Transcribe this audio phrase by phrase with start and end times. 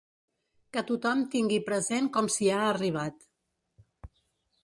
[0.77, 3.31] Que tothom tingui present com s’hi ha arribat.